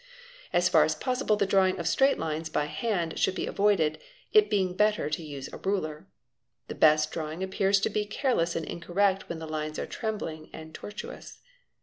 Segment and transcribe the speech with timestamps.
[0.51, 3.45] As far as possible the drawing of straight lines by naa showman be.
[3.45, 3.99] avoided,
[4.33, 6.07] it being better to use aruler.
[6.67, 10.73] The best drawing appears to be careless and incorrect when the lines are trembling and
[10.73, 11.37] tortuous.